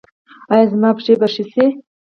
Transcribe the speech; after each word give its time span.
ایا 0.51 0.65
زما 0.71 0.89
پښې 0.97 1.13
به 1.19 1.27
ښې 1.33 1.43
شي؟ 1.51 1.65